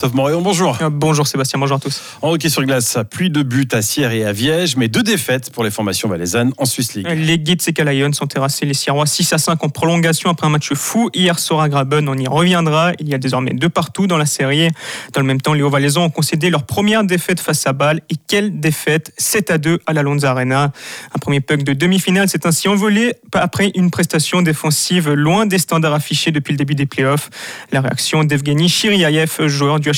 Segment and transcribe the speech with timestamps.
[0.00, 0.78] Christophe Moréon, bonjour.
[0.80, 2.00] Euh, bonjour Sébastien, bonjour à tous.
[2.22, 5.52] En hockey sur glace, plus de buts à Sierre et à Viège, mais deux défaites
[5.52, 7.06] pour les formations valaisannes en Suisse League.
[7.06, 10.72] Les Gitzica Lions ont terrassé les Sierrois 6 à 5 en prolongation après un match
[10.72, 11.10] fou.
[11.12, 12.92] Hier soir à Graben, on y reviendra.
[12.98, 14.70] Il y a désormais deux partout dans la série.
[15.12, 18.00] Dans le même temps, les Hauts-Valaisans ont concédé leur première défaite face à Bâle.
[18.08, 19.12] Et quelle défaite?
[19.18, 20.72] 7 à 2 à la Lonza Arena.
[21.14, 25.92] Un premier puck de demi-finale s'est ainsi envolé après une prestation défensive loin des standards
[25.92, 27.28] affichés depuis le début des playoffs.
[27.70, 29.89] La réaction d'Evgeny Chiriayev, joueur du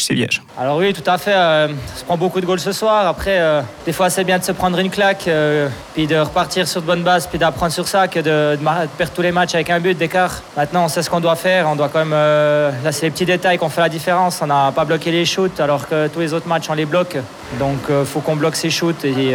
[0.59, 1.34] alors oui, tout à fait.
[1.34, 3.06] Euh, se prend beaucoup de goals ce soir.
[3.06, 6.69] Après, euh, des fois, c'est bien de se prendre une claque, euh, puis de repartir
[6.69, 8.59] sur de bonnes bases, puis d'apprendre sur ça, que de,
[8.98, 10.42] perdre tous les matchs avec un but d'écart.
[10.56, 11.69] Maintenant, on sait ce qu'on doit faire.
[11.69, 12.10] On doit quand même.
[12.12, 14.41] là, c'est les petits détails qu'on fait la différence.
[14.42, 17.16] On n'a pas bloqué les shoots, alors que tous les autres matchs, on les bloque.
[17.59, 19.34] Donc, il faut qu'on bloque ces shoots et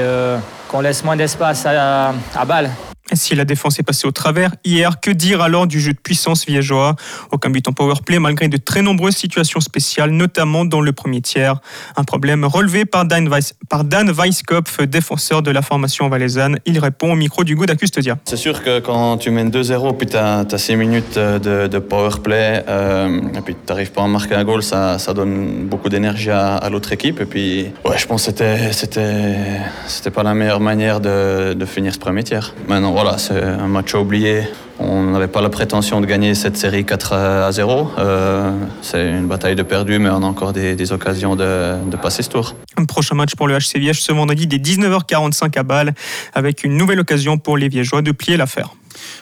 [0.67, 2.13] qu'on laisse moins d'espace à
[2.45, 2.69] balle.
[3.17, 6.45] Si la défense est passée au travers hier, que dire alors du jeu de puissance
[6.45, 6.95] viégeois
[7.31, 11.59] Aucun but en powerplay malgré de très nombreuses situations spéciales, notamment dans le premier tiers.
[11.95, 16.59] Un problème relevé par Dan, Weiss, par Dan Weisskopf, défenseur de la formation valaisanne.
[16.65, 18.17] Il répond au micro du Gouda Custodia.
[18.25, 22.63] C'est sûr que quand tu mènes 2-0, puis tu as, 6 minutes de, de powerplay,
[22.67, 26.67] euh, et puis tu n'arrives pas à marquer un goal, ça, donne beaucoup d'énergie à,
[26.69, 27.21] l'autre équipe.
[27.21, 29.35] Et puis, ouais, je pense que c'était, c'était,
[29.87, 32.53] c'était pas la meilleure manière de, de finir ce premier tiers.
[32.67, 34.43] Maintenant, voilà, c'est un match à oublier.
[34.79, 37.91] On n'avait pas la prétention de gagner cette série 4 à 0.
[37.97, 42.29] Euh, c'est une bataille de perdu, mais on a encore des, occasions de, passer ce
[42.29, 42.55] tour.
[42.77, 45.93] Un prochain match pour le HC Viège ce vendredi dès 19h45 à Bâle,
[46.33, 48.73] avec une nouvelle occasion pour les Viégeois de plier l'affaire.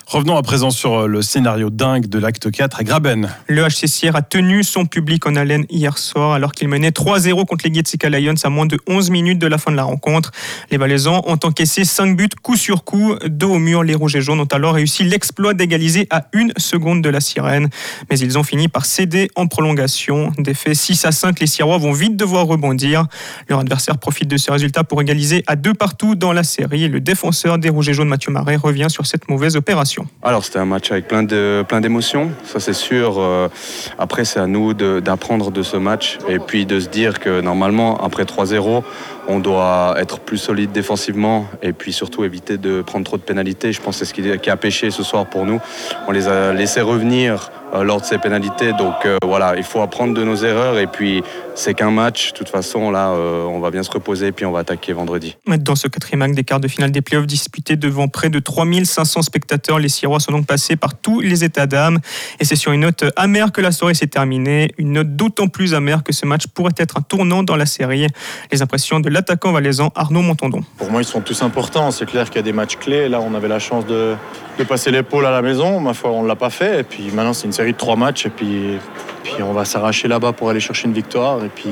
[0.08, 3.30] Revenons à présent sur euh, le scénario dingue de l'acte 4 à Graben.
[3.47, 7.67] Le HC a tenu son public en haleine hier soir alors qu'il menait 3-0 contre
[7.67, 10.31] les Getsika Lions à moins de 11 minutes de la fin de la rencontre.
[10.72, 13.16] Les Valaisans ont encaissé 5 buts coup sur coup.
[13.25, 17.02] Dos au mur, les Rouges et Jaunes ont alors réussi l'exploit d'égaliser à une seconde
[17.02, 17.69] de la sirène.
[18.09, 20.31] Mais ils ont fini par céder en prolongation.
[20.38, 23.08] Défait 6 à 5, les Sirois vont vite devoir rebondir.
[23.50, 26.88] Leur adversaire profite de ce résultat pour égaliser à deux partout dans la série.
[26.88, 29.75] Le défenseur des Rouges et Jaunes, Mathieu Marais, revient sur cette mauvaise opération
[30.24, 33.16] Alors c'était un match avec plein d'émotions, ça c'est sûr.
[33.19, 33.50] Euh,
[33.97, 37.97] après c'est à nous d'apprendre de, ce match et puis de se dire que normalement
[38.03, 38.84] après 3-0
[39.28, 43.72] on doit être plus solide défensivement et puis surtout éviter de prendre trop de pénalités.
[43.72, 45.59] Je pense que c'est ce qui a pêché ce soir pour nous.
[46.07, 48.73] On les a laissés revenir lors de ces pénalités.
[48.73, 51.23] Donc euh, voilà, il faut apprendre de nos erreurs et puis
[51.55, 52.31] c'est qu'un match.
[52.31, 54.93] De toute façon, là, euh, on va bien se reposer et puis on va attaquer
[54.93, 55.37] vendredi.
[55.47, 59.21] Dans ce quatrième acte des quarts de finale des playoffs disputés devant près de 3500
[59.23, 61.99] spectateurs, les Sirois sont donc passés par tous les états d'âme.
[62.39, 64.71] Et c'est sur une note amère que la soirée s'est terminée.
[64.77, 68.07] Une note d'autant plus amère que ce match pourrait être un tournant dans la série.
[68.51, 70.61] Les impressions de l'attaquant valaisan Arnaud Montondon.
[70.77, 71.91] Pour moi, ils sont tous importants.
[71.91, 73.09] C'est clair qu'il y a des matchs clés.
[73.09, 74.15] Là, on avait la chance de,
[74.57, 75.79] de passer l'épaule à la maison.
[75.79, 76.81] Ma foi, on ne l'a pas fait.
[76.81, 78.25] Et puis maintenant, c'est une série de trois matchs.
[78.25, 78.77] Et puis,
[79.23, 81.43] puis on va s'arracher là-bas pour aller chercher une victoire.
[81.43, 81.69] Et puis,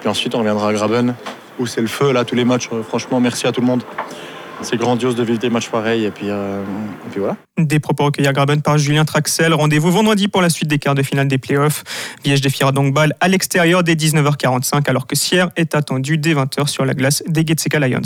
[0.00, 1.14] puis ensuite, on reviendra à Graben,
[1.58, 2.68] où c'est le feu, là, tous les matchs.
[2.88, 3.82] Franchement, merci à tout le monde.
[4.62, 6.04] C'est grandiose de vivre des matchs pareils.
[6.04, 6.62] Et puis, euh,
[7.06, 7.36] et puis voilà.
[7.58, 9.54] Des propos recueillis à Graben par Julien Traxel.
[9.54, 11.82] Rendez-vous vendredi pour la suite des quarts de finale des playoffs.
[12.24, 16.66] Liège défiera donc balle à l'extérieur dès 19h45, alors que Sierre est attendu dès 20h
[16.68, 18.00] sur la glace des Getseka Lions.